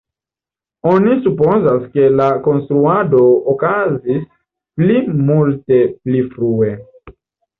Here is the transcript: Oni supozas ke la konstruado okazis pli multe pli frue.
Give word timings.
Oni 0.91 1.17
supozas 1.25 1.83
ke 1.97 2.05
la 2.21 2.29
konstruado 2.47 3.19
okazis 3.53 4.25
pli 4.81 4.97
multe 5.29 5.77
pli 5.99 6.25
frue. 6.33 6.71